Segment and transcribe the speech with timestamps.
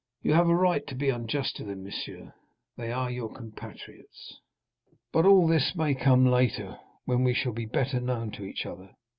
[0.23, 2.33] "You have a right to be unjust to them, monsieur;
[2.75, 4.39] they are your compatriots."
[5.13, 8.95] "But all this may come later, when we shall be better known to each other.